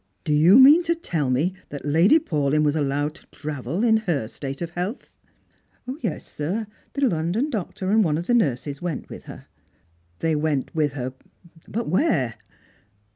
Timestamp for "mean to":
0.57-0.95